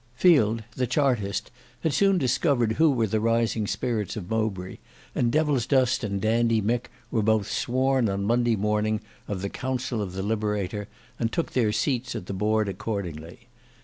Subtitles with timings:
[0.15, 1.51] Field the Chartist
[1.81, 4.79] had soon discovered who were the rising spirits of Mowbray,
[5.13, 10.13] and Devilsdust and Dandy Mick were both sworn on Monday morning of the council of
[10.13, 10.87] the Liberator,
[11.19, 13.41] and took their seats at the board accordingly.